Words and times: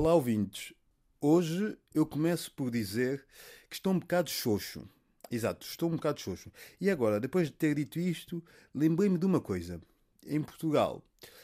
Olá, 0.00 0.14
ouvintes. 0.14 0.72
Hoje 1.20 1.76
eu 1.92 2.06
começo 2.06 2.52
por 2.52 2.70
dizer 2.70 3.26
que 3.68 3.74
estou 3.74 3.92
um 3.92 3.98
bocado 3.98 4.30
xoxo. 4.30 4.88
Exato, 5.28 5.66
estou 5.66 5.88
um 5.88 5.96
bocado 5.96 6.20
xoxo. 6.20 6.52
E 6.80 6.88
agora, 6.88 7.18
depois 7.18 7.48
de 7.48 7.54
ter 7.54 7.74
dito 7.74 7.98
isto, 7.98 8.40
lembrei-me 8.72 9.18
de 9.18 9.26
uma 9.26 9.40
coisa. 9.40 9.82
Em 10.24 10.40
Portugal, 10.40 11.02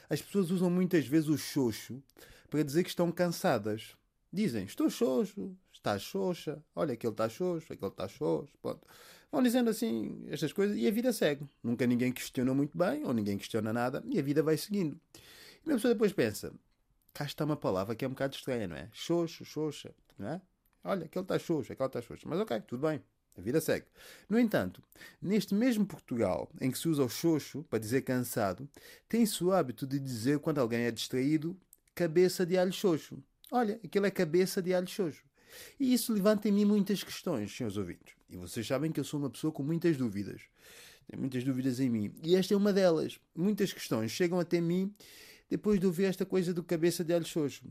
as 0.08 0.22
pessoas 0.22 0.52
usam 0.52 0.70
muitas 0.70 1.04
vezes 1.04 1.28
o 1.28 1.36
xoxo 1.36 2.00
para 2.48 2.62
dizer 2.62 2.84
que 2.84 2.90
estão 2.90 3.10
cansadas. 3.10 3.96
Dizem, 4.32 4.66
estou 4.66 4.88
xoxo, 4.88 5.52
está 5.72 5.98
xoxa, 5.98 6.62
olha, 6.76 6.94
aquele 6.94 7.12
está 7.12 7.28
xoxo, 7.28 7.72
aquele 7.72 7.90
está 7.90 8.06
xoxo. 8.06 8.52
Pronto. 8.62 8.86
Vão 9.32 9.42
dizendo 9.42 9.68
assim 9.68 10.24
estas 10.28 10.52
coisas 10.52 10.76
e 10.76 10.86
a 10.86 10.92
vida 10.92 11.12
segue. 11.12 11.44
Nunca 11.60 11.88
ninguém 11.88 12.12
questiona 12.12 12.54
muito 12.54 12.78
bem, 12.78 13.04
ou 13.04 13.12
ninguém 13.12 13.36
questiona 13.36 13.72
nada, 13.72 14.00
e 14.06 14.16
a 14.16 14.22
vida 14.22 14.44
vai 14.44 14.56
seguindo. 14.56 14.96
E 15.66 15.72
a 15.72 15.74
pessoa 15.74 15.92
depois 15.92 16.12
pensa, 16.12 16.52
cá 17.14 17.24
está 17.24 17.44
uma 17.44 17.56
palavra 17.56 17.94
que 17.94 18.04
é 18.04 18.08
um 18.08 18.10
bocado 18.10 18.34
estranha, 18.34 18.66
não 18.66 18.76
é? 18.76 18.90
Xoxo, 18.92 19.44
xoxa, 19.44 19.94
não 20.18 20.28
é? 20.28 20.42
Olha, 20.82 21.06
aquele 21.06 21.24
está 21.24 21.38
xoxo, 21.38 21.72
aquele 21.72 21.86
está 21.86 22.02
xoxo. 22.02 22.28
Mas 22.28 22.40
ok, 22.40 22.60
tudo 22.66 22.86
bem. 22.86 23.00
A 23.36 23.40
vida 23.40 23.60
segue. 23.60 23.86
No 24.28 24.38
entanto, 24.38 24.82
neste 25.20 25.54
mesmo 25.54 25.86
Portugal, 25.86 26.50
em 26.60 26.70
que 26.70 26.78
se 26.78 26.88
usa 26.88 27.02
o 27.02 27.08
xoxo 27.08 27.64
para 27.70 27.78
dizer 27.78 28.02
cansado, 28.02 28.68
tem-se 29.08 29.42
o 29.42 29.52
hábito 29.52 29.86
de 29.86 29.98
dizer 29.98 30.38
quando 30.38 30.60
alguém 30.60 30.82
é 30.82 30.90
distraído, 30.90 31.56
cabeça 31.94 32.44
de 32.44 32.56
alho 32.58 32.72
xoxo. 32.72 33.18
Olha, 33.50 33.80
aquilo 33.84 34.06
é 34.06 34.10
cabeça 34.10 34.60
de 34.60 34.74
alho 34.74 34.86
xoxo. 34.86 35.24
E 35.78 35.94
isso 35.94 36.12
levanta 36.12 36.48
em 36.48 36.52
mim 36.52 36.64
muitas 36.64 37.02
questões, 37.02 37.56
senhores 37.56 37.76
ouvintes. 37.76 38.14
E 38.28 38.36
vocês 38.36 38.66
sabem 38.66 38.92
que 38.92 39.00
eu 39.00 39.04
sou 39.04 39.18
uma 39.18 39.30
pessoa 39.30 39.52
com 39.52 39.62
muitas 39.62 39.96
dúvidas. 39.96 40.42
Tenho 41.08 41.20
muitas 41.20 41.44
dúvidas 41.44 41.80
em 41.80 41.90
mim. 41.90 42.12
E 42.22 42.34
esta 42.36 42.54
é 42.54 42.56
uma 42.56 42.72
delas. 42.72 43.18
Muitas 43.34 43.72
questões 43.72 44.10
chegam 44.10 44.38
até 44.38 44.60
mim 44.60 44.94
depois 45.48 45.78
de 45.78 45.86
ouvir 45.86 46.04
esta 46.04 46.24
coisa 46.24 46.52
do 46.52 46.62
cabeça 46.62 47.04
de 47.04 47.12
alho 47.12 47.24
xoxo. 47.24 47.64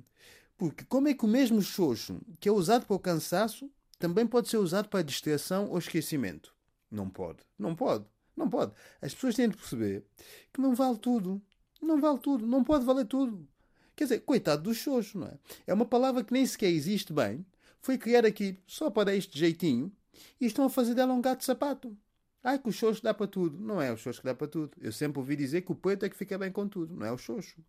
Porque 0.57 0.85
como 0.85 1.07
é 1.07 1.13
que 1.13 1.25
o 1.25 1.27
mesmo 1.27 1.61
xoxo 1.61 2.21
que 2.39 2.47
é 2.47 2.51
usado 2.51 2.85
para 2.85 2.95
o 2.95 2.99
cansaço 2.99 3.69
também 3.97 4.25
pode 4.25 4.49
ser 4.49 4.57
usado 4.57 4.89
para 4.89 4.99
a 4.99 5.03
distração 5.03 5.69
ou 5.69 5.77
esquecimento? 5.77 6.53
Não 6.89 7.09
pode. 7.09 7.39
Não 7.57 7.75
pode. 7.75 8.05
Não 8.35 8.49
pode. 8.49 8.73
As 9.01 9.13
pessoas 9.13 9.35
têm 9.35 9.49
de 9.49 9.57
perceber 9.57 10.03
que 10.51 10.61
não 10.61 10.75
vale 10.75 10.97
tudo. 10.97 11.41
Não 11.81 11.99
vale 11.99 12.19
tudo. 12.19 12.45
Não 12.45 12.63
pode 12.63 12.85
valer 12.85 13.05
tudo. 13.05 13.47
Quer 13.95 14.05
dizer, 14.05 14.19
coitado 14.21 14.63
do 14.63 14.73
xoxo, 14.73 15.19
não 15.19 15.27
é? 15.27 15.37
É 15.67 15.73
uma 15.73 15.85
palavra 15.85 16.23
que 16.23 16.33
nem 16.33 16.45
sequer 16.45 16.69
existe 16.69 17.13
bem. 17.13 17.45
Foi 17.81 17.97
criada 17.97 18.27
aqui 18.27 18.59
só 18.65 18.89
para 18.89 19.15
este 19.15 19.37
jeitinho 19.37 19.91
e 20.39 20.45
estão 20.45 20.65
a 20.65 20.69
fazer 20.69 20.93
dela 20.93 21.13
um 21.13 21.21
gato 21.21 21.39
de 21.39 21.45
sapato. 21.45 21.95
Ai, 22.43 22.59
que 22.59 22.67
o 22.67 22.71
xoxo 22.73 23.01
dá 23.01 23.13
para 23.13 23.25
tudo. 23.25 23.57
Não 23.57 23.81
é 23.81 23.91
o 23.91 23.97
xoxo 23.97 24.19
que 24.19 24.25
dá 24.25 24.35
para 24.35 24.47
tudo. 24.47 24.71
Eu 24.81 24.91
sempre 24.91 25.19
ouvi 25.19 25.35
dizer 25.35 25.61
que 25.61 25.71
o 25.71 25.75
preto 25.75 26.05
é 26.05 26.09
que 26.09 26.17
fica 26.17 26.37
bem 26.37 26.51
com 26.51 26.67
tudo, 26.67 26.93
não 26.93 27.05
é 27.05 27.11
o 27.11 27.17
xoxo. 27.17 27.63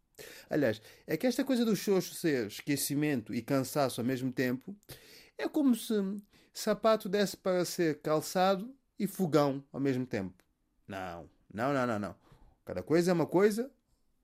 Aliás, 0.51 0.83
é 1.07 1.17
que 1.17 1.27
esta 1.27 1.45
coisa 1.45 1.65
do 1.65 1.77
xoxo 1.77 2.15
ser 2.15 2.49
esquecimento 2.49 3.33
e 3.33 3.41
cansaço 3.41 4.01
ao 4.01 4.07
mesmo 4.07 4.33
tempo 4.33 4.77
é 5.39 5.49
como 5.49 5.75
se 5.77 5.95
sapato 6.53 7.09
desse 7.09 7.37
para 7.37 7.65
ser 7.65 8.01
calçado 8.01 8.75
e 8.99 9.07
fogão 9.07 9.63
ao 9.73 9.81
mesmo 9.81 10.07
tempo. 10.07 10.43
Não, 10.87 11.29
não, 11.53 11.73
não, 11.73 11.87
não, 11.87 11.99
não. 11.99 12.15
Cada 12.65 12.83
coisa 12.83 13.11
é 13.11 13.15
uma 13.15 13.27
coisa, 13.27 13.71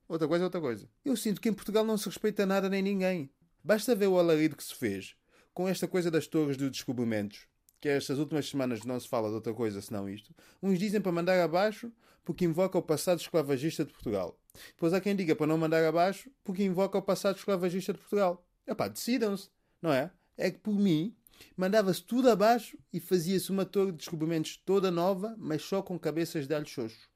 outra 0.07 0.27
coisa 0.27 0.43
é 0.43 0.45
outra 0.45 0.61
coisa. 0.61 0.89
Eu 1.03 1.15
sinto 1.15 1.39
que 1.39 1.49
em 1.49 1.53
Portugal 1.53 1.85
não 1.85 1.97
se 1.97 2.07
respeita 2.07 2.45
nada 2.45 2.69
nem 2.69 2.81
ninguém. 2.81 3.29
Basta 3.63 3.95
ver 3.95 4.07
o 4.07 4.19
alarido 4.19 4.55
que 4.55 4.63
se 4.63 4.75
fez 4.75 5.15
com 5.53 5.67
esta 5.67 5.87
coisa 5.87 6.09
das 6.09 6.27
torres 6.27 6.57
dos 6.57 6.71
descobrimentos 6.71 7.47
que 7.81 7.89
estas 7.89 8.19
últimas 8.19 8.47
semanas 8.47 8.83
não 8.83 8.99
se 8.99 9.07
fala 9.07 9.27
de 9.27 9.33
outra 9.33 9.53
coisa 9.53 9.81
senão 9.81 10.07
isto. 10.07 10.33
Uns 10.61 10.77
dizem 10.77 11.01
para 11.01 11.11
mandar 11.11 11.41
abaixo 11.43 11.91
porque 12.23 12.45
invoca 12.45 12.77
o 12.77 12.81
passado 12.81 13.19
esclavagista 13.19 13.83
de 13.83 13.91
Portugal. 13.91 14.39
Depois 14.67 14.93
há 14.93 15.01
quem 15.01 15.15
diga 15.15 15.35
para 15.35 15.47
não 15.47 15.57
mandar 15.57 15.83
abaixo 15.83 16.29
porque 16.43 16.63
invoca 16.63 16.99
o 16.99 17.01
passado 17.01 17.37
esclavagista 17.37 17.91
de 17.91 17.99
Portugal. 17.99 18.45
Epá, 18.67 18.87
decidam-se, 18.87 19.49
não 19.81 19.91
é? 19.91 20.11
É 20.37 20.51
que 20.51 20.59
por 20.59 20.75
mim 20.75 21.15
mandava-se 21.57 22.03
tudo 22.03 22.29
abaixo 22.29 22.77
e 22.93 22.99
fazia-se 22.99 23.49
uma 23.49 23.65
torre 23.65 23.91
de 23.91 23.97
descobrimentos 23.97 24.57
toda 24.57 24.91
nova, 24.91 25.35
mas 25.39 25.63
só 25.63 25.81
com 25.81 25.97
cabeças 25.97 26.47
de 26.47 26.53
alho 26.53 26.67
xoxo. 26.67 27.09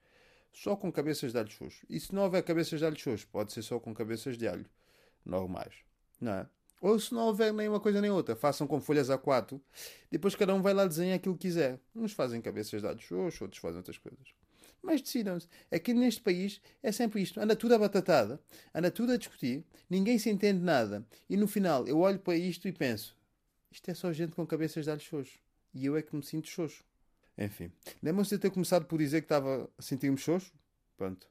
Só 0.52 0.76
com 0.76 0.92
cabeças 0.92 1.32
de 1.32 1.38
alho 1.38 1.52
xoxo. 1.52 1.86
E 1.88 2.00
se 2.00 2.16
não 2.16 2.24
houver 2.24 2.42
cabeças 2.42 2.80
de 2.80 2.86
alho 2.86 2.98
xoxo, 2.98 3.28
pode 3.28 3.54
ser 3.54 3.62
só 3.62 3.80
com 3.80 3.94
cabeças 3.94 4.36
de 4.36 4.48
alho 4.48 4.66
normais, 5.24 5.76
não 6.20 6.32
é? 6.32 6.48
Ou 6.86 7.00
se 7.00 7.16
não 7.16 7.24
houver 7.24 7.52
nem 7.52 7.68
uma 7.68 7.80
coisa 7.80 8.00
nem 8.00 8.12
outra, 8.12 8.36
façam 8.36 8.68
com 8.68 8.80
folhas 8.80 9.10
A4. 9.10 9.60
Depois 10.12 10.36
cada 10.36 10.54
um 10.54 10.62
vai 10.62 10.72
lá 10.72 10.86
desenhar 10.86 11.16
aquilo 11.16 11.34
que 11.34 11.48
quiser. 11.48 11.80
Uns 11.96 12.12
fazem 12.12 12.40
cabeças 12.40 12.80
de 12.80 13.04
xoxo, 13.04 13.46
outros 13.46 13.60
fazem 13.60 13.78
outras 13.78 13.98
coisas. 13.98 14.36
Mas 14.84 15.02
decidam-se. 15.02 15.48
Aqui 15.72 15.96
neste 15.96 16.22
país 16.22 16.62
é 16.84 16.92
sempre 16.92 17.24
isto. 17.24 17.40
Anda 17.40 17.56
tudo 17.56 17.74
a 17.74 17.80
batatada, 17.80 18.40
anda 18.72 18.92
tudo 18.92 19.14
a 19.14 19.18
discutir, 19.18 19.66
ninguém 19.90 20.20
se 20.20 20.30
entende 20.30 20.64
nada. 20.64 21.04
E 21.28 21.36
no 21.36 21.48
final 21.48 21.88
eu 21.88 21.98
olho 22.02 22.20
para 22.20 22.38
isto 22.38 22.68
e 22.68 22.72
penso: 22.72 23.18
isto 23.72 23.90
é 23.90 23.96
só 23.96 24.14
gente 24.14 24.36
com 24.36 24.46
cabeças 24.46 24.86
de 24.86 24.92
alho 24.92 25.02
xoxo. 25.02 25.40
E 25.74 25.88
eu 25.88 25.98
é 25.98 26.04
que 26.04 26.16
me 26.16 26.22
sinto 26.22 26.48
xoxo. 26.48 26.84
Enfim. 27.36 27.72
Lembram-se 28.04 28.36
de 28.36 28.42
ter 28.44 28.52
começado 28.52 28.86
por 28.86 29.00
dizer 29.00 29.22
que 29.22 29.26
estava 29.26 29.68
a 29.76 29.82
sentir-me 29.82 30.20
xoxo? 30.20 30.54
Pronto. 30.96 31.28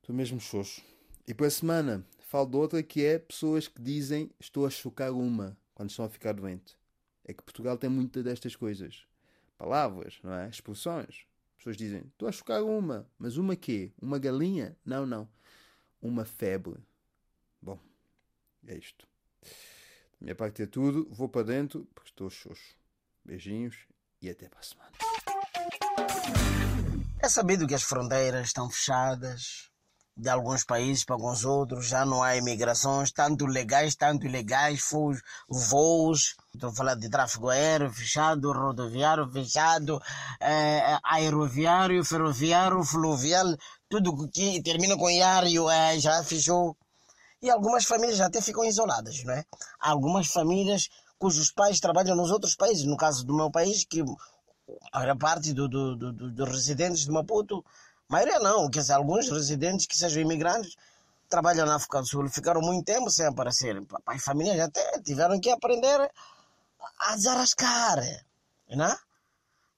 Estou 0.00 0.16
mesmo 0.16 0.40
xoxo. 0.40 0.82
E 1.28 1.32
para 1.32 1.46
a 1.46 1.50
semana 1.50 2.04
falo 2.26 2.46
de 2.46 2.56
outra 2.56 2.82
que 2.82 3.04
é 3.04 3.18
pessoas 3.18 3.68
que 3.68 3.80
dizem 3.80 4.30
estou 4.38 4.66
a 4.66 4.70
chocar 4.70 5.12
uma 5.12 5.56
quando 5.74 5.90
estão 5.90 6.04
a 6.04 6.08
ficar 6.08 6.32
doente. 6.32 6.76
É 7.24 7.32
que 7.32 7.42
Portugal 7.42 7.78
tem 7.78 7.88
muitas 7.88 8.22
destas 8.24 8.54
coisas. 8.54 9.06
Palavras, 9.56 10.18
não 10.22 10.34
é? 10.34 10.48
Expressões. 10.48 11.24
Pessoas 11.56 11.76
dizem 11.76 12.00
estou 12.00 12.28
a 12.28 12.32
chocar 12.32 12.62
uma. 12.62 13.08
Mas 13.16 13.36
uma 13.36 13.54
quê? 13.54 13.92
Uma 14.00 14.18
galinha? 14.18 14.76
Não, 14.84 15.06
não. 15.06 15.28
Uma 16.02 16.24
febre. 16.24 16.76
Bom, 17.62 17.78
é 18.66 18.76
isto. 18.76 19.06
Da 19.42 19.48
minha 20.20 20.34
parte 20.34 20.62
é 20.62 20.66
tudo. 20.66 21.08
Vou 21.10 21.28
para 21.28 21.46
dentro 21.46 21.88
porque 21.94 22.10
estou 22.10 22.28
xoxo. 22.28 22.76
Beijinhos 23.24 23.86
e 24.20 24.28
até 24.28 24.48
para 24.48 24.60
a 24.60 24.62
semana. 24.62 24.92
É 27.20 27.28
sabido 27.28 27.66
que 27.66 27.74
as 27.74 27.82
fronteiras 27.82 28.48
estão 28.48 28.68
fechadas 28.68 29.70
de 30.16 30.30
alguns 30.30 30.64
países 30.64 31.04
para 31.04 31.14
alguns 31.14 31.44
outros, 31.44 31.88
já 31.88 32.06
não 32.06 32.22
há 32.22 32.36
imigrações, 32.36 33.12
tanto 33.12 33.44
legais, 33.44 33.94
tanto 33.94 34.26
ilegais, 34.26 34.80
voos, 35.48 36.34
estou 36.54 36.72
falar 36.72 36.94
de 36.94 37.10
tráfego 37.10 37.50
aéreo 37.50 37.92
fechado, 37.92 38.50
rodoviário 38.50 39.30
fechado, 39.30 40.00
eh, 40.40 40.98
aeroviário, 41.04 42.02
ferroviário, 42.02 42.82
fluvial, 42.82 43.54
tudo 43.90 44.26
que 44.28 44.62
termina 44.62 44.96
com 44.96 45.10
iário 45.10 45.68
eh, 45.70 45.98
já 46.00 46.24
fechou. 46.24 46.76
E 47.42 47.50
algumas 47.50 47.84
famílias 47.84 48.20
até 48.20 48.40
ficam 48.40 48.64
isoladas, 48.64 49.22
não 49.22 49.34
é? 49.34 49.44
Algumas 49.78 50.28
famílias 50.28 50.88
cujos 51.18 51.50
pais 51.50 51.78
trabalham 51.78 52.16
nos 52.16 52.30
outros 52.30 52.56
países, 52.56 52.84
no 52.84 52.96
caso 52.96 53.24
do 53.24 53.36
meu 53.36 53.50
país, 53.50 53.84
que 53.84 54.02
a 54.92 55.16
parte 55.16 55.52
dos 55.52 55.68
do, 55.68 55.96
do, 55.96 56.12
do, 56.12 56.30
do 56.30 56.44
residentes 56.44 57.04
de 57.04 57.10
Maputo 57.10 57.64
maioria 58.08 58.38
não, 58.38 58.70
quer 58.70 58.80
dizer, 58.80 58.94
alguns 58.94 59.28
residentes 59.28 59.86
que 59.86 59.96
sejam 59.96 60.22
imigrantes 60.22 60.76
trabalham 61.28 61.66
na 61.66 61.76
África 61.76 62.00
do 62.00 62.06
Sul, 62.06 62.28
ficaram 62.28 62.60
muito 62.60 62.84
tempo 62.84 63.10
sem 63.10 63.26
aparecer. 63.26 63.82
Pai 64.04 64.16
e 64.16 64.20
família 64.20 64.64
até 64.64 65.00
tiveram 65.00 65.40
que 65.40 65.50
aprender 65.50 66.10
a 66.98 67.16
desarrascar, 67.16 67.98
né? 68.68 68.96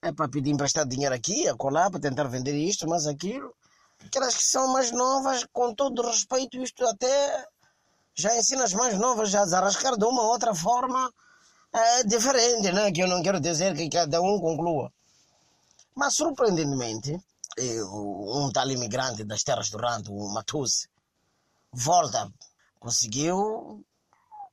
É 0.02 0.12
para 0.12 0.28
pedir 0.28 0.50
emprestado 0.50 0.88
dinheiro 0.88 1.14
aqui, 1.14 1.48
a 1.48 1.56
colar, 1.56 1.90
para 1.90 2.00
tentar 2.00 2.24
vender 2.24 2.54
isto, 2.54 2.86
mas 2.88 3.06
aquilo. 3.06 3.52
Aquelas 4.04 4.36
que 4.36 4.44
são 4.44 4.72
mais 4.72 4.92
novas, 4.92 5.44
com 5.52 5.74
todo 5.74 6.06
respeito, 6.06 6.56
isto 6.58 6.86
até 6.86 7.46
já 8.14 8.36
ensina 8.36 8.64
as 8.64 8.74
mais 8.74 8.96
novas 8.98 9.34
a 9.34 9.44
desarrascar 9.44 9.96
de 9.96 10.04
uma 10.04 10.22
ou 10.22 10.28
outra 10.28 10.54
forma 10.54 11.12
é 11.72 12.04
diferente, 12.04 12.70
né? 12.72 12.92
Que 12.92 13.02
eu 13.02 13.08
não 13.08 13.22
quero 13.22 13.40
dizer 13.40 13.74
que 13.74 13.88
cada 13.88 14.20
um 14.20 14.38
conclua. 14.40 14.92
Mas 15.94 16.14
surpreendentemente, 16.14 17.18
um 17.82 18.50
tal 18.52 18.70
imigrante 18.70 19.24
das 19.24 19.42
terras 19.42 19.70
do 19.70 19.78
Rando, 19.78 20.14
o 20.14 20.32
Matuse, 20.32 20.88
volta, 21.72 22.32
conseguiu 22.78 23.84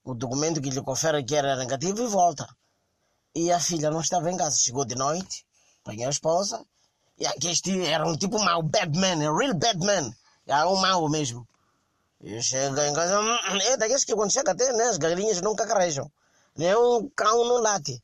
o 0.04 0.13
documento 0.13 0.62
que 0.62 0.69
lhe 0.69 0.81
confere 0.81 1.24
que 1.24 1.36
era 1.36 1.56
negativo 1.56 2.04
e 2.04 2.07
volta. 2.07 2.48
E 3.34 3.52
a 3.52 3.60
filha 3.60 3.92
não 3.92 4.02
estava 4.02 4.31
em 4.31 4.38
casa, 4.38 4.57
chegou 4.57 4.86
de 4.86 4.96
noite, 4.96 5.46
apanhou 5.81 6.07
a 6.07 6.12
esposa, 6.12 6.66
e 7.19 7.25
este 7.48 7.86
era 7.86 8.07
um 8.07 8.18
tipo 8.18 8.40
mau, 8.40 8.62
Batman, 8.62 9.30
a 9.30 9.38
real 9.38 9.54
Batman, 9.54 10.13
era 10.46 10.68
um 10.68 10.78
mau 10.78 11.10
mesmo. 11.10 11.48
E 12.22 12.42
chega 12.42 12.88
em 12.88 12.94
casa, 12.94 13.19
hum, 13.19 13.60
é 13.62 13.78
daqueles 13.78 14.04
que 14.04 14.16
quando 14.16 14.31
chega 14.31 14.52
até, 14.52 14.72
né, 14.74 14.86
as 14.86 14.98
galinhas 14.98 15.42
nunca 15.42 15.68
carejam, 15.68 16.10
nem 16.56 16.75
um 16.75 17.10
cão 17.16 17.46
não 17.46 17.62
late. 17.62 18.02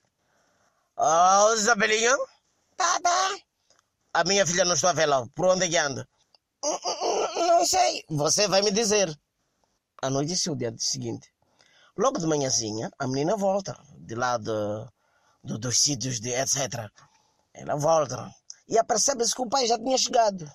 Oh, 0.98 1.54
Isabelinha, 1.56 2.16
tá, 2.76 3.00
tá. 3.00 3.38
A 4.14 4.24
minha 4.26 4.46
filha 4.46 4.66
não 4.66 4.74
está 4.74 4.94
a. 4.94 5.28
Por 5.34 5.46
onde 5.46 5.66
é 5.66 5.70
que 5.70 5.78
anda? 5.78 6.08
Não 7.48 7.66
sei. 7.66 8.04
Você 8.10 8.48
vai 8.48 8.62
me 8.62 8.72
dizer. 8.72 9.18
A 10.02 10.10
noite 10.10 10.34
é 10.34 10.52
o 10.52 10.56
dia 10.56 10.74
seguinte. 10.78 11.34
Logo 11.98 12.20
de 12.20 12.28
manhãzinha, 12.28 12.92
a 13.00 13.08
menina 13.08 13.38
volta. 13.38 13.78
De 13.98 14.16
lá 14.16 14.38
de, 14.38 14.52
de, 15.44 15.58
dos 15.58 15.80
sítios 15.80 16.20
de 16.20 16.30
etc. 16.32 16.90
Ela 17.54 17.76
volta. 17.76 18.30
E 18.68 18.78
apercebe-se 18.78 19.36
que 19.36 19.42
o 19.42 19.50
pai 19.50 19.66
já 19.68 19.78
tinha 19.78 19.98
chegado. 19.98 20.50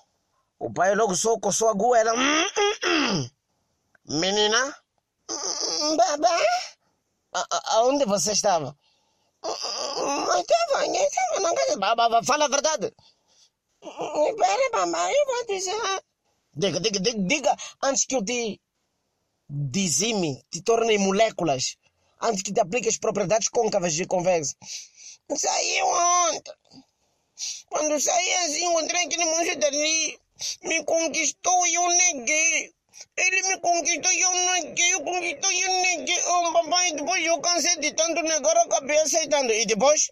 O 0.59 0.71
pai 0.71 0.93
logo 0.95 1.15
só 1.15 1.39
coçou 1.39 1.69
a 1.69 1.73
goela. 1.73 2.13
Hum, 2.13 2.45
hum, 2.57 2.73
hum. 2.85 3.29
Menina, 4.19 4.75
Baba? 5.97 6.29
Aonde 7.71 8.05
você 8.05 8.31
estava? 8.31 8.75
Estava, 9.43 10.85
eu 10.85 11.03
estava 11.03 11.39
na 11.39 11.55
casa. 11.55 12.23
Fala 12.23 12.45
a 12.45 12.49
verdade. 12.49 12.93
Espera, 13.81 14.69
mamãe, 14.73 15.13
eu 15.13 15.25
vou 15.25 15.45
dizer. 15.45 16.03
Diga, 16.53 16.79
diga, 16.79 16.99
diga, 16.99 17.19
diga, 17.19 17.55
antes 17.83 18.05
que 18.05 18.15
eu 18.15 18.23
te 18.23 18.59
dizime, 19.49 20.43
te 20.51 20.61
torne 20.61 20.97
moléculas, 20.97 21.77
antes 22.21 22.41
que 22.41 22.51
te 22.51 22.59
aplique 22.59 22.89
as 22.89 22.97
propriedades 22.97 23.47
côncavas 23.49 23.93
de 23.93 24.05
convexo. 24.05 24.55
Saiu 25.35 25.85
ontem. 25.85 26.53
Quando 27.69 27.99
saí 27.99 28.33
assim, 28.33 28.65
encontrei 28.65 29.05
aquele 29.05 29.25
monstro 29.25 29.65
ali. 29.67 30.19
Me 30.63 30.83
conquistou 30.83 31.67
e 31.67 31.73
eu 31.75 31.87
neguei. 31.87 32.73
Ele 33.15 33.41
me 33.43 33.59
conquistou 33.59 34.11
e 34.11 34.21
eu 34.21 34.31
neguei. 34.31 34.93
Eu 34.93 35.03
conquistou 35.03 35.51
e 35.51 35.61
eu 35.61 35.73
neguei. 35.81 36.23
Oh, 36.25 36.53
papai, 36.53 36.91
depois 36.93 37.25
eu 37.25 37.39
cansei 37.41 37.77
de 37.77 37.91
tanto 37.93 38.21
negar, 38.23 38.57
acabei 38.57 38.99
aceitando. 38.99 39.51
E 39.53 39.65
depois, 39.65 40.09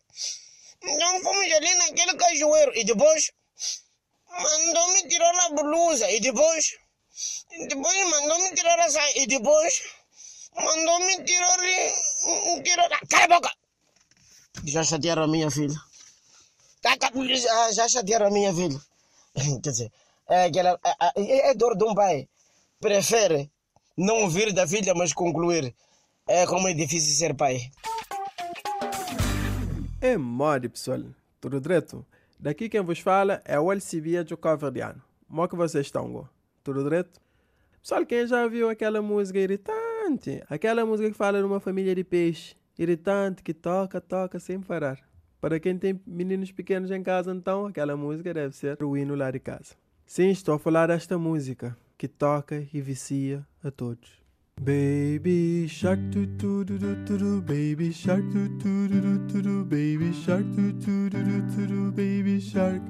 então 0.84 1.22
fomos 1.22 1.52
ali 1.52 1.76
naquele 1.76 2.16
cajueiro. 2.16 2.72
E 2.76 2.84
depois, 2.84 3.32
mandou-me 4.36 5.08
tirar 5.08 5.36
a 5.46 5.50
blusa. 5.50 6.10
E 6.12 6.20
depois, 6.20 6.78
depois 7.68 8.10
mandou-me 8.10 8.54
tirar 8.54 8.80
a 8.80 8.90
saia. 8.90 9.24
E 9.24 9.28
depois, 9.28 9.84
mandou-me 10.56 11.24
tirar, 11.24 11.58
tirar... 12.64 12.90
Cala 13.10 13.26
a 13.26 13.28
boca! 13.28 13.52
Já 14.64 14.84
chatearam 14.84 15.24
a 15.24 15.28
minha 15.28 15.50
filha. 15.52 15.76
Já, 17.38 17.72
já 17.72 17.88
chatearam 17.88 18.28
a 18.28 18.32
minha 18.32 18.54
filha. 18.54 18.80
Quer 19.64 19.72
dizer, 19.72 19.92
é, 20.30 20.46
aquela, 20.46 20.80
é, 21.16 21.50
é 21.50 21.54
dor 21.54 21.78
de 21.78 21.84
um 21.84 21.94
pai. 21.94 22.28
Prefere 22.80 23.50
não 23.98 24.24
ouvir 24.24 24.54
da 24.54 24.68
filha, 24.68 24.94
mas 24.94 25.14
concluir. 25.14 25.74
É 26.28 26.46
como 26.46 26.68
é 26.68 26.74
difícil 26.74 27.16
ser 27.16 27.36
pai. 27.36 27.72
É 30.02 30.18
mole, 30.18 30.70
pessoal. 30.70 31.02
Tudo 31.40 31.62
direito? 31.62 32.06
Daqui 32.46 32.70
quem 32.70 32.82
vos 32.82 33.00
fala 33.00 33.42
é 33.44 33.60
o 33.60 33.72
LCB 33.72 34.24
de 34.24 34.38
Coverdiano. 34.38 35.02
Como 35.28 35.48
que 35.48 35.56
vocês 35.56 35.88
estão? 35.88 36.30
Tudo 36.64 36.84
direito? 36.84 37.20
Pessoal, 37.82 38.06
quem 38.06 38.28
já 38.28 38.48
viu 38.48 38.70
aquela 38.70 39.02
música 39.02 39.40
irritante? 39.40 40.44
Aquela 40.48 40.86
música 40.86 41.10
que 41.10 41.18
fala 41.18 41.40
de 41.40 41.44
uma 41.44 41.60
família 41.60 41.96
de 41.96 42.04
peixe 42.04 42.56
irritante 42.78 43.42
que 43.42 43.52
toca, 43.52 44.00
toca 44.00 44.40
sem 44.40 44.62
parar. 44.62 45.00
Para 45.42 45.60
quem 45.60 45.76
tem 45.76 46.00
meninos 46.06 46.52
pequenos 46.52 46.92
em 46.92 47.02
casa, 47.02 47.32
então, 47.32 47.66
aquela 47.66 47.98
música 47.98 48.32
deve 48.32 48.56
ser 48.56 48.78
o 48.84 48.96
hino 48.96 49.16
lá 49.16 49.32
de 49.32 49.40
casa. 49.40 49.74
Sim, 50.06 50.30
estou 50.30 50.54
a 50.54 50.60
falar 50.60 50.86
desta 50.86 51.18
música 51.18 51.76
que 51.98 52.08
toca 52.08 52.64
e 52.72 52.80
vicia 52.80 53.44
a 53.64 53.72
todos. 53.72 54.24
Baby 54.62 55.68
shark 55.68 56.00
tu 56.12 56.26
tu 56.38 56.64
tu 56.64 57.18
du 57.18 57.42
baby 57.42 57.92
shark 57.92 58.24
tu 58.32 58.48
tu 59.28 59.42
du 59.42 59.66
baby 59.66 60.14
shark 60.14 60.46
tu 60.56 60.72
tu 60.80 61.10
du 61.68 61.92
baby 61.92 62.15
shark 62.56 62.81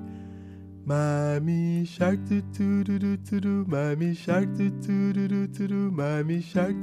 Mommy 0.86 1.84
shark 1.88 2.20
tu 2.54 2.84
du 2.84 3.66
mommy 3.68 4.14
shark 4.14 4.48
mommy 5.92 6.40
shark 6.40 6.76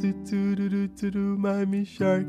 mommy 1.39 1.85
shark 1.87 2.27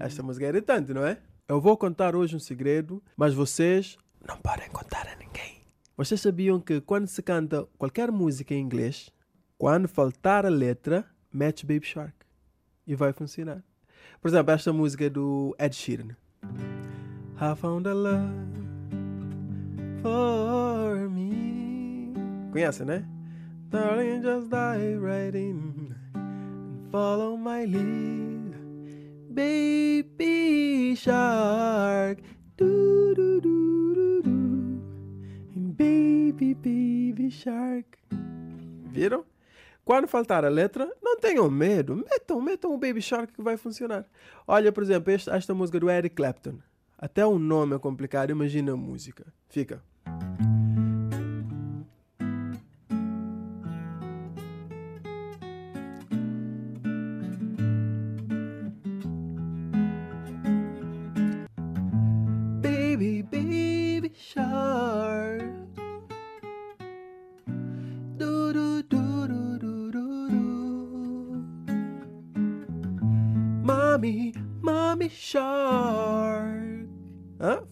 esta 0.00 0.22
música 0.22 0.44
é 0.44 0.48
irritante, 0.48 0.92
não 0.92 1.06
é? 1.06 1.18
Eu 1.48 1.60
vou 1.60 1.76
contar 1.76 2.16
hoje 2.16 2.34
um 2.34 2.40
segredo, 2.40 3.00
mas 3.16 3.32
vocês 3.32 3.96
não 4.28 4.36
podem 4.38 4.68
contar 4.68 5.06
a 5.08 5.14
ninguém. 5.16 5.62
Vocês 5.96 6.20
sabiam 6.20 6.60
que 6.60 6.80
quando 6.80 7.06
se 7.06 7.22
canta 7.22 7.66
qualquer 7.78 8.10
música 8.10 8.52
em 8.52 8.60
inglês, 8.60 9.08
quando 9.56 9.88
faltar 9.88 10.44
a 10.44 10.50
letra, 10.50 11.06
mete 11.32 11.64
Baby 11.64 11.86
Shark 11.86 12.14
e 12.86 12.94
vai 12.94 13.12
funcionar. 13.12 13.62
Por 14.20 14.28
exemplo, 14.28 14.52
esta 14.52 14.72
música 14.72 15.06
é 15.06 15.08
do 15.08 15.56
Ed 15.58 15.74
Sheeran. 15.74 16.16
I 17.38 17.54
found 17.56 17.88
a 17.88 17.94
love 17.94 18.45
for 20.06 21.08
me. 21.08 22.14
Conhece, 22.52 22.84
né? 22.84 23.04
Darling, 23.70 24.22
just 24.22 24.48
dive 24.48 25.02
right 25.02 25.34
in 25.34 25.94
and 26.14 26.90
follow 26.92 27.36
my 27.36 27.64
lead. 27.64 28.54
Baby 29.34 30.94
shark, 30.96 32.22
do 32.56 33.14
do 33.14 33.40
do 33.40 33.92
do 33.92 34.22
do, 34.22 34.80
baby 35.74 36.54
baby 36.54 37.30
shark. 37.30 37.98
Viram? 38.92 39.24
Quando 39.84 40.08
faltar 40.08 40.44
a 40.44 40.48
letra, 40.48 40.90
não 41.02 41.18
tenham 41.18 41.50
medo, 41.50 41.94
metam, 41.96 42.40
metam 42.40 42.74
o 42.74 42.78
Baby 42.78 43.00
Shark 43.00 43.32
que 43.32 43.40
vai 43.40 43.56
funcionar. 43.56 44.04
Olha, 44.44 44.72
por 44.72 44.82
exemplo, 44.82 45.12
esta, 45.12 45.36
esta 45.36 45.54
música 45.54 45.78
do 45.78 45.88
Eric 45.88 46.16
Clapton. 46.16 46.58
Até 46.98 47.24
o 47.24 47.38
nome 47.38 47.76
é 47.76 47.78
complicado, 47.78 48.30
imagina 48.30 48.72
a 48.72 48.76
música. 48.76 49.32
Fica. 49.48 49.80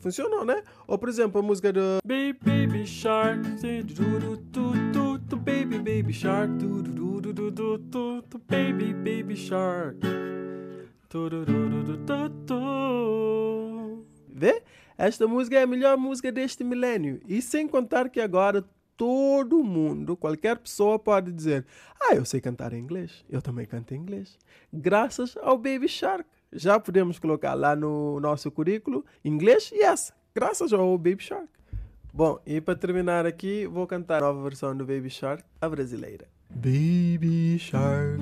Funcionou, 0.04 0.44
né? 0.44 0.62
Ou, 0.86 0.98
por 0.98 1.08
exemplo, 1.08 1.40
a 1.40 1.42
música 1.42 1.72
do 1.72 1.80
Baby, 2.04 2.34
baby 2.44 2.86
shark. 2.86 3.40
Baby, 5.42 5.78
baby 5.78 6.12
shark. 6.12 6.50
Baby, 8.46 8.92
baby 8.92 9.34
shark. 9.34 9.96
Vê? 14.28 14.62
Esta 14.98 15.26
música 15.26 15.56
é 15.56 15.62
a 15.62 15.66
melhor 15.66 15.96
música 15.96 16.30
deste 16.30 16.62
milênio. 16.62 17.22
E 17.26 17.40
sem 17.40 17.66
contar 17.66 18.10
que 18.10 18.20
agora 18.20 18.62
todo 18.98 19.64
mundo, 19.64 20.18
qualquer 20.18 20.58
pessoa 20.58 20.98
pode 20.98 21.32
dizer: 21.32 21.64
Ah, 21.98 22.14
eu 22.14 22.26
sei 22.26 22.42
cantar 22.42 22.74
em 22.74 22.78
inglês. 22.78 23.24
Eu 23.26 23.40
também 23.40 23.64
canto 23.64 23.94
em 23.94 23.98
inglês. 24.00 24.38
Graças 24.70 25.34
ao 25.38 25.56
Baby 25.56 25.88
Shark. 25.88 26.28
Já 26.54 26.78
podemos 26.78 27.18
colocar 27.18 27.54
lá 27.54 27.74
no 27.74 28.20
nosso 28.20 28.48
currículo 28.50 29.04
inglês, 29.24 29.72
yes, 29.72 30.12
graças 30.32 30.72
ao 30.72 30.96
Baby 30.96 31.20
Shark. 31.20 31.48
Bom, 32.12 32.38
e 32.46 32.60
para 32.60 32.76
terminar 32.76 33.26
aqui, 33.26 33.66
vou 33.66 33.88
cantar 33.88 34.22
a 34.22 34.26
nova 34.26 34.40
versão 34.44 34.76
do 34.76 34.86
Baby 34.86 35.10
Shark, 35.10 35.42
a 35.60 35.68
brasileira. 35.68 36.28
Baby 36.54 37.58
Shark, 37.58 38.20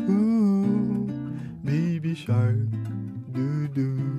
uh, 0.00 1.06
Baby 1.62 2.16
Shark, 2.16 2.58
do 3.28 3.68
do. 3.68 4.10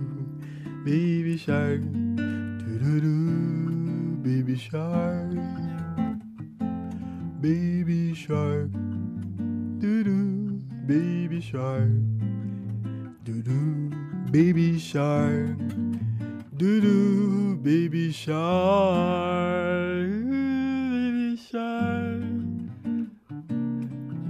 Baby 0.85 1.37
Shark, 1.37 1.81
do 1.81 2.79
do 2.79 3.01
do. 3.01 4.17
Baby 4.23 4.55
Shark, 4.55 5.35
Baby 7.41 8.15
Shark, 8.15 8.71
do 9.79 10.03
do. 10.05 10.41
Baby 10.87 11.41
Shark, 11.41 11.91
do 13.23 13.41
do. 13.41 13.89
Baby 14.31 14.79
Shark, 14.79 15.57
do 16.57 16.81
do. 16.81 17.55
Baby 17.61 18.11
Shark, 18.11 18.37
Baby 20.89 21.37
Shark, 21.37 22.23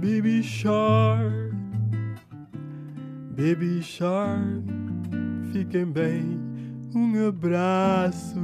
Baby 0.00 0.42
Shark, 0.42 1.54
Baby 3.34 3.82
Shark. 3.82 4.64
Fiquem 5.52 5.86
bem, 5.86 6.38
um 6.94 7.28
abraço. 7.28 8.38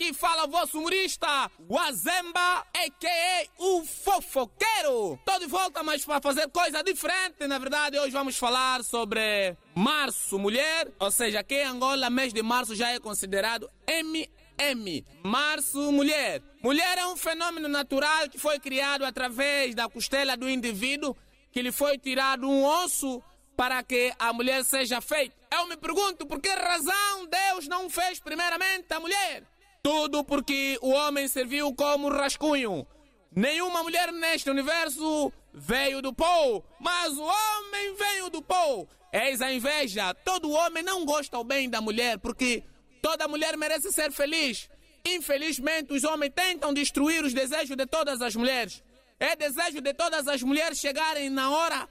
Aqui 0.00 0.14
fala 0.14 0.44
o 0.44 0.48
vosso 0.48 0.78
humorista, 0.78 1.50
Wazemba, 1.68 2.64
a.k.a. 2.72 3.48
o 3.58 3.84
fofoqueiro. 3.84 5.18
Tô 5.24 5.38
de 5.40 5.46
volta, 5.46 5.82
mas 5.82 6.04
para 6.04 6.20
fazer 6.20 6.48
coisa 6.50 6.84
diferente. 6.84 7.44
Na 7.48 7.58
verdade, 7.58 7.98
hoje 7.98 8.12
vamos 8.12 8.38
falar 8.38 8.84
sobre 8.84 9.56
Março 9.74 10.38
Mulher. 10.38 10.88
Ou 11.00 11.10
seja, 11.10 11.40
aqui 11.40 11.56
em 11.56 11.64
Angola, 11.64 12.08
mês 12.10 12.32
de 12.32 12.40
março 12.44 12.76
já 12.76 12.92
é 12.92 13.00
considerado 13.00 13.68
MM. 13.88 15.04
Março 15.24 15.90
Mulher. 15.90 16.42
Mulher 16.62 16.96
é 16.98 17.06
um 17.08 17.16
fenômeno 17.16 17.66
natural 17.66 18.28
que 18.28 18.38
foi 18.38 18.60
criado 18.60 19.04
através 19.04 19.74
da 19.74 19.88
costela 19.88 20.36
do 20.36 20.48
indivíduo, 20.48 21.16
que 21.50 21.60
lhe 21.60 21.72
foi 21.72 21.98
tirado 21.98 22.48
um 22.48 22.64
osso 22.64 23.20
para 23.56 23.82
que 23.82 24.14
a 24.16 24.32
mulher 24.32 24.64
seja 24.64 25.00
feita. 25.00 25.34
Eu 25.52 25.66
me 25.66 25.76
pergunto 25.76 26.24
por 26.24 26.40
que 26.40 26.50
razão 26.50 27.26
Deus 27.26 27.66
não 27.66 27.90
fez 27.90 28.20
primeiramente 28.20 28.86
a 28.94 29.00
mulher? 29.00 29.42
Tudo 29.88 30.22
porque 30.22 30.78
o 30.82 30.90
homem 30.90 31.26
serviu 31.26 31.74
como 31.74 32.10
rascunho. 32.10 32.86
Nenhuma 33.34 33.82
mulher 33.82 34.12
neste 34.12 34.50
universo 34.50 35.32
veio 35.50 36.02
do 36.02 36.12
pó, 36.12 36.62
mas 36.78 37.16
o 37.16 37.22
homem 37.22 37.96
veio 37.96 38.28
do 38.28 38.42
pó. 38.42 38.84
Eis 39.10 39.40
a 39.40 39.50
inveja. 39.50 40.12
Todo 40.12 40.50
homem 40.50 40.82
não 40.82 41.06
gosta 41.06 41.38
o 41.38 41.42
bem 41.42 41.70
da 41.70 41.80
mulher, 41.80 42.18
porque 42.18 42.62
toda 43.00 43.26
mulher 43.26 43.56
merece 43.56 43.90
ser 43.90 44.12
feliz. 44.12 44.68
Infelizmente, 45.06 45.90
os 45.94 46.04
homens 46.04 46.34
tentam 46.34 46.74
destruir 46.74 47.24
os 47.24 47.32
desejos 47.32 47.74
de 47.74 47.86
todas 47.86 48.20
as 48.20 48.36
mulheres. 48.36 48.84
É 49.18 49.34
desejo 49.34 49.80
de 49.80 49.94
todas 49.94 50.28
as 50.28 50.42
mulheres 50.42 50.78
chegarem 50.78 51.30
na 51.30 51.50
hora 51.50 51.88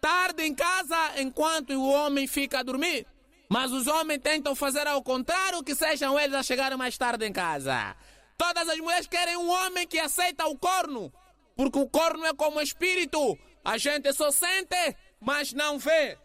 tarde 0.00 0.44
em 0.44 0.54
casa 0.54 1.20
enquanto 1.20 1.72
o 1.72 1.88
homem 1.88 2.28
fica 2.28 2.60
a 2.60 2.62
dormir. 2.62 3.04
Mas 3.50 3.72
os 3.72 3.88
homens 3.88 4.20
tentam 4.22 4.54
fazer 4.54 4.86
ao 4.86 5.02
contrário, 5.02 5.64
que 5.64 5.74
sejam 5.74 6.16
eles 6.16 6.36
a 6.36 6.42
chegar 6.42 6.74
mais 6.76 6.96
tarde 6.96 7.26
em 7.26 7.32
casa. 7.32 7.96
Todas 8.38 8.68
as 8.68 8.78
mulheres 8.78 9.08
querem 9.08 9.36
um 9.36 9.50
homem 9.50 9.88
que 9.88 9.98
aceita 9.98 10.46
o 10.46 10.56
corno, 10.56 11.12
porque 11.56 11.80
o 11.80 11.88
corno 11.88 12.24
é 12.24 12.32
como 12.32 12.60
espírito. 12.60 13.36
A 13.64 13.76
gente 13.76 14.12
só 14.12 14.30
sente, 14.30 14.96
mas 15.20 15.52
não 15.52 15.80
vê. 15.80 16.16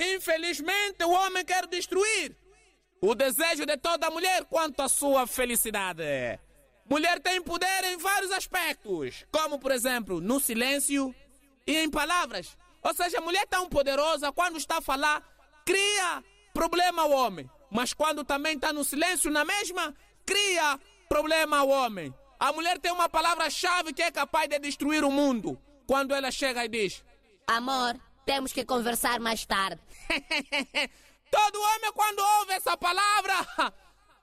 Infelizmente, 0.00 1.04
o 1.04 1.10
homem 1.10 1.44
quer 1.44 1.66
destruir 1.66 2.34
o 3.02 3.14
desejo 3.14 3.66
de 3.66 3.76
toda 3.76 4.10
mulher 4.10 4.46
quanto 4.46 4.80
à 4.80 4.88
sua 4.88 5.26
felicidade. 5.26 6.02
Mulher 6.88 7.20
tem 7.20 7.42
poder 7.42 7.84
em 7.84 7.98
vários 7.98 8.32
aspectos, 8.32 9.26
como 9.30 9.58
por 9.58 9.72
exemplo 9.72 10.22
no 10.22 10.40
silêncio 10.40 11.14
e 11.66 11.76
em 11.76 11.90
palavras. 11.90 12.56
Ou 12.82 12.94
seja, 12.94 13.18
a 13.18 13.20
mulher 13.20 13.46
tão 13.46 13.68
poderosa 13.68 14.32
quando 14.32 14.56
está 14.56 14.78
a 14.78 14.82
falar, 14.82 15.22
cria 15.66 16.24
problema 16.52 17.02
ao 17.02 17.10
homem. 17.10 17.50
Mas 17.70 17.92
quando 17.92 18.24
também 18.24 18.54
está 18.54 18.72
no 18.72 18.84
silêncio 18.84 19.30
na 19.30 19.44
mesma, 19.44 19.94
cria 20.26 20.78
problema 21.08 21.58
ao 21.58 21.68
homem. 21.68 22.14
A 22.38 22.52
mulher 22.52 22.78
tem 22.78 22.92
uma 22.92 23.08
palavra-chave 23.08 23.92
que 23.92 24.02
é 24.02 24.10
capaz 24.10 24.48
de 24.48 24.58
destruir 24.58 25.04
o 25.04 25.10
mundo. 25.10 25.60
Quando 25.86 26.14
ela 26.14 26.30
chega 26.30 26.64
e 26.64 26.68
diz: 26.68 27.04
Amor, 27.46 27.98
temos 28.24 28.52
que 28.52 28.64
conversar 28.64 29.20
mais 29.20 29.46
tarde. 29.46 29.80
todo 31.30 31.60
homem, 31.60 31.92
quando 31.92 32.18
ouve 32.40 32.52
essa 32.52 32.76
palavra, 32.76 33.34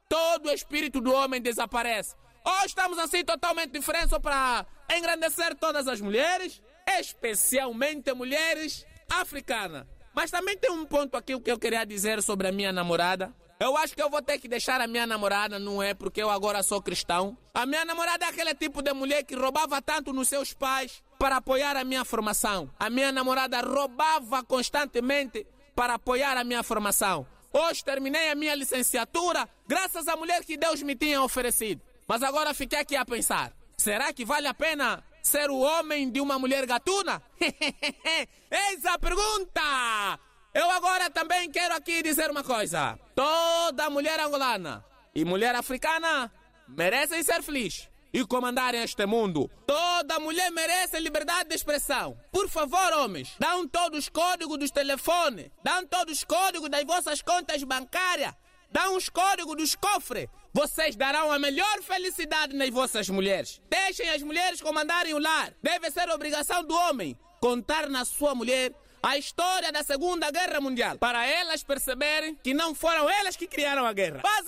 todo 0.08 0.48
o 0.48 0.54
espírito 0.54 1.02
do 1.02 1.14
homem 1.14 1.42
desaparece. 1.42 2.16
Ou 2.44 2.66
estamos 2.66 2.98
assim 2.98 3.24
totalmente 3.24 3.72
diferentes 3.72 4.10
só 4.10 4.20
para 4.20 4.66
engrandecer 4.96 5.56
todas 5.56 5.88
as 5.88 6.02
mulheres, 6.02 6.62
especialmente 7.00 8.14
mulheres 8.14 8.86
africanas. 9.10 9.86
Mas 10.14 10.32
também 10.32 10.58
tem 10.58 10.72
um 10.72 10.86
ponto 10.86 11.16
aqui 11.16 11.40
que 11.40 11.52
eu 11.52 11.60
queria 11.60 11.86
dizer 11.86 12.22
sobre 12.22 12.48
a 12.48 12.52
minha 12.52 12.72
namorada. 12.72 13.34
Eu 13.60 13.76
acho 13.76 13.94
que 13.94 14.02
eu 14.02 14.10
vou 14.10 14.22
ter 14.22 14.40
que 14.40 14.48
deixar 14.48 14.80
a 14.80 14.88
minha 14.88 15.06
namorada, 15.06 15.60
não 15.60 15.84
é? 15.84 15.94
Porque 15.94 16.22
eu 16.22 16.30
agora 16.30 16.64
sou 16.64 16.82
cristão. 16.82 17.38
A 17.54 17.66
minha 17.66 17.84
namorada 17.84 18.26
é 18.26 18.30
aquele 18.30 18.56
tipo 18.56 18.82
de 18.82 18.94
mulher 18.94 19.24
que 19.24 19.36
roubava 19.36 19.82
tanto 19.82 20.14
nos 20.14 20.30
seus 20.30 20.54
pais 20.54 21.04
para 21.18 21.38
apoiar 21.38 21.76
a 21.76 21.84
minha 21.84 22.06
formação. 22.06 22.70
A 22.80 22.90
minha 22.90 23.12
namorada 23.12 23.60
roubava 23.60 24.42
constantemente 24.44 25.46
para 25.76 25.96
apoiar 25.96 26.38
a 26.38 26.44
minha 26.46 26.64
formação. 26.64 27.28
Hoje 27.52 27.84
terminei 27.84 28.30
a 28.30 28.36
minha 28.36 28.56
licenciatura 28.56 29.50
graças 29.68 30.08
à 30.08 30.16
mulher 30.16 30.46
que 30.46 30.56
Deus 30.56 30.82
me 30.82 30.96
tinha 30.96 31.22
oferecido. 31.22 31.82
Mas 32.08 32.24
agora 32.24 32.54
fiquei 32.54 32.80
aqui 32.80 32.96
a 32.96 33.04
pensar: 33.04 33.52
será 33.78 34.14
que 34.14 34.24
vale 34.24 34.48
a 34.48 34.54
pena 34.54 35.04
ser 35.22 35.50
o 35.50 35.60
homem 35.60 36.10
de 36.10 36.22
uma 36.22 36.40
mulher 36.40 36.66
gatuna? 36.66 37.22
Eis 37.40 38.86
a 38.86 38.98
pergunta! 38.98 40.20
Eu 40.54 40.70
agora 40.72 41.10
também 41.10 41.50
quero 41.52 41.76
aqui 41.76 42.02
dizer 42.02 42.32
uma 42.32 42.44
coisa: 42.44 42.98
toda 43.16 43.90
mulher 43.90 44.20
angolana 44.20 44.84
e 45.14 45.24
mulher 45.24 45.56
africana 45.56 46.32
merecem 46.68 47.22
ser 47.24 47.44
felizes 47.44 47.90
e 48.12 48.26
comandarem 48.26 48.82
este 48.82 49.06
mundo. 49.06 49.50
Toda 49.68 50.20
mulher 50.20 50.52
merece 50.52 51.00
liberdade 51.00 51.50
de 51.50 51.56
expressão. 51.56 52.18
Por 52.32 52.50
favor, 52.50 52.94
homens, 52.94 53.36
dão 53.40 53.68
todos 53.68 54.00
os 54.00 54.10
códigos 54.10 54.58
dos 54.58 54.72
telefones, 54.72 55.52
dão 55.64 55.86
todos 55.86 56.18
os 56.18 56.24
códigos 56.24 56.70
das 56.70 56.84
vossas 56.84 57.22
contas 57.22 57.64
bancárias, 57.64 58.34
dão 58.72 58.96
os 58.96 59.10
códigos 59.10 59.56
dos 59.56 59.76
cofres. 59.76 60.28
Vocês 60.54 60.96
darão 60.96 61.32
a 61.32 61.40
melhor 61.40 61.82
felicidade 61.82 62.56
nas 62.56 62.70
vossas 62.70 63.08
mulheres. 63.10 63.62
Deixem 63.70 64.10
as 64.10 64.24
mulheres 64.24 64.62
comandarem 64.62 65.14
o 65.14 65.20
lar. 65.20 65.54
Deve 65.62 65.92
ser 65.92 66.10
obrigação 66.10 66.64
do 66.64 66.74
homem 66.74 67.18
contar 67.40 67.88
na 67.88 68.04
sua 68.04 68.36
mulher 68.36 68.74
a 69.02 69.18
história 69.18 69.72
da 69.72 69.82
Segunda 69.84 70.30
Guerra 70.30 70.60
Mundial, 70.60 70.98
para 70.98 71.26
elas 71.26 71.64
perceberem 71.64 72.36
que 72.44 72.54
não 72.54 72.76
foram 72.76 73.10
elas 73.10 73.36
que 73.36 73.48
criaram 73.48 73.86
a 73.86 73.94
guerra. 73.94 74.22
Mas 74.24 74.46